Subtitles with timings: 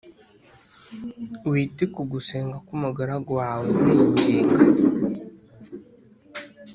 [1.51, 4.61] wite ku gusenga k’umugaragu wawe nkwinginga